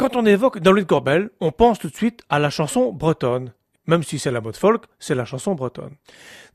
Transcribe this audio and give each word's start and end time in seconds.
Quand 0.00 0.16
on 0.16 0.24
évoque 0.24 0.62
Nolwenn 0.62 0.86
Corbel, 0.86 1.28
on 1.40 1.52
pense 1.52 1.78
tout 1.78 1.90
de 1.90 1.94
suite 1.94 2.22
à 2.30 2.38
la 2.38 2.48
chanson 2.48 2.90
bretonne. 2.90 3.52
Même 3.86 4.02
si 4.02 4.18
c'est 4.18 4.30
la 4.30 4.40
mode 4.40 4.56
folk, 4.56 4.84
c'est 4.98 5.14
la 5.14 5.26
chanson 5.26 5.54
bretonne. 5.54 5.94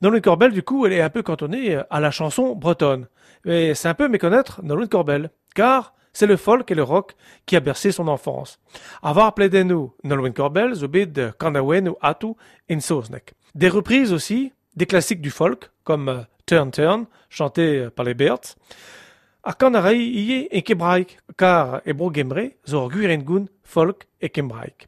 Nolwenn 0.02 0.24
Corbel, 0.24 0.52
du 0.52 0.64
coup, 0.64 0.88
elle 0.88 0.94
est 0.94 1.02
un 1.02 1.12
peu 1.12 1.22
cantonnée 1.22 1.80
à 1.92 2.00
la 2.00 2.10
chanson 2.10 2.56
bretonne. 2.56 3.08
Mais 3.46 3.76
c'est 3.76 3.88
un 3.88 3.94
peu 3.94 4.08
méconnaître 4.08 4.62
Nolwenn 4.64 4.90
Corbel, 4.90 5.30
car 5.54 5.94
c'est 6.12 6.26
le 6.26 6.38
folk 6.38 6.72
et 6.72 6.74
le 6.74 6.82
rock 6.82 7.14
qui 7.46 7.56
a 7.56 7.60
bercé 7.60 7.92
son 7.92 8.08
enfance. 8.08 8.60
Avoir 9.04 9.36
plaidé 9.36 9.64
nous 9.64 9.94
Nolwenn 10.04 10.34
Corbel, 10.34 10.72
de 10.72 11.32
Kandawen 11.38 11.90
ou 11.90 11.98
Atu 12.02 12.34
in 12.72 12.80
Sosnek. 12.80 13.36
Des 13.54 13.70
reprises 13.70 14.12
aussi, 14.12 14.54
des 14.76 14.88
classiques 14.88 15.22
du 15.22 15.30
folk, 15.30 15.70
comme 15.84 16.10
euh, 16.10 16.22
Turn 16.48 16.72
Turn, 16.72 17.06
chanté 17.30 17.90
par 17.96 18.08
les 18.08 18.16
Birds. 18.16 18.56
A 19.48 19.54
Kanarei 19.54 20.00
iye 20.00 20.48
et 20.50 20.64
Kebraik, 20.64 21.20
car 21.38 21.80
Ebro 21.86 22.12
Gemre, 22.12 22.50
guirengun, 22.66 23.46
folk 23.64 24.08
et 24.20 24.30
Kembraik. 24.30 24.88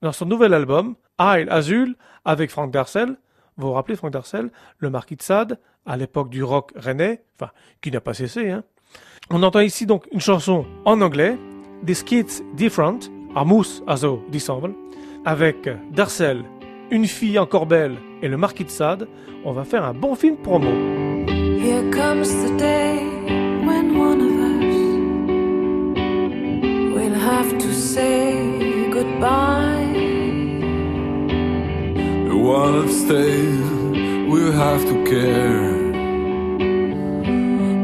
Dans 0.00 0.12
son 0.12 0.26
nouvel 0.26 0.54
album, 0.54 0.94
Isle 1.18 1.48
Azul, 1.50 1.96
avec 2.24 2.52
Frank 2.52 2.70
Darcel, 2.70 3.16
vous 3.56 3.66
vous 3.66 3.72
rappelez 3.72 3.96
Frank 3.96 4.12
Darcel, 4.12 4.50
le 4.78 4.88
marquis 4.88 5.16
de 5.16 5.22
Sade, 5.22 5.58
à 5.84 5.96
l'époque 5.96 6.30
du 6.30 6.44
rock 6.44 6.70
rennais, 6.76 7.24
enfin, 7.34 7.50
qui 7.80 7.90
n'a 7.90 8.00
pas 8.00 8.14
cessé, 8.14 8.50
hein. 8.50 8.62
On 9.30 9.42
entend 9.42 9.60
ici 9.60 9.84
donc 9.84 10.06
une 10.12 10.20
chanson 10.20 10.64
en 10.84 11.00
anglais, 11.00 11.36
des 11.82 11.94
skits 11.94 12.44
different, 12.54 13.00
Armus 13.34 13.82
Azo 13.88 14.22
d'ensemble, 14.30 14.74
avec 15.24 15.68
Darcel, 15.90 16.44
une 16.92 17.06
fille 17.06 17.38
encore 17.38 17.66
belle 17.66 17.96
et 18.22 18.28
le 18.28 18.36
marquis 18.36 18.64
de 18.64 18.70
Sade. 18.70 19.08
On 19.44 19.52
va 19.52 19.64
faire 19.64 19.84
un 19.84 19.94
bon 19.94 20.14
film 20.14 20.36
promo. 20.36 20.70
Here 21.28 21.90
comes 21.90 22.28
the 22.28 22.56
day 22.56 23.41
will 27.12 27.20
have 27.20 27.58
to 27.58 27.72
say 27.74 28.88
goodbye. 28.90 29.92
The 32.28 32.36
one 32.36 32.86
that 32.86 32.92
stays 32.92 33.70
will 34.30 34.52
have 34.52 34.82
to 34.90 34.96
care 35.04 35.74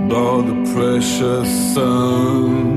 about 0.06 0.46
the 0.50 0.58
precious 0.72 1.48
sun. 1.74 2.76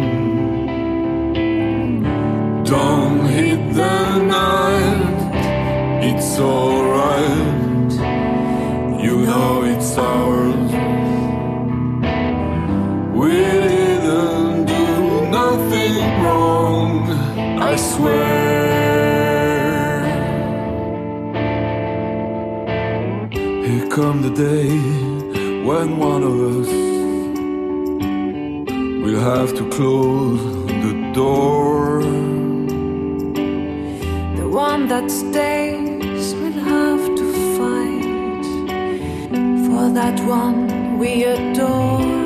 Don't 2.65 3.25
hit 3.27 3.61
the 3.73 4.17
night, 4.17 6.03
it's 6.03 6.37
alright. 6.37 7.50
Wrong, 16.23 17.09
I 17.71 17.75
swear. 17.75 18.41
Here 23.65 23.87
come 23.89 24.21
the 24.21 24.33
day 24.49 24.69
when 25.67 25.97
one 25.97 26.23
of 26.23 26.35
us 26.57 26.69
will 29.03 29.19
have 29.19 29.53
to 29.55 29.69
close 29.69 30.43
the 30.85 30.95
door. 31.13 32.01
The 34.39 34.47
one 34.47 34.87
that 34.87 35.09
stays 35.09 36.33
will 36.35 36.59
have 36.75 37.03
to 37.19 37.25
fight 37.57 38.05
for 39.65 39.89
that 39.99 40.19
one 40.21 40.99
we 40.99 41.23
adore. 41.23 42.20